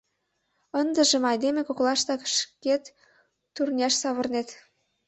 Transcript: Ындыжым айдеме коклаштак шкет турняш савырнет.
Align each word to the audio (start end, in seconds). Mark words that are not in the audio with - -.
Ындыжым 0.79 1.23
айдеме 1.31 1.61
коклаштак 1.67 2.21
шкет 2.37 2.83
турняш 3.55 3.93
савырнет. 4.01 4.49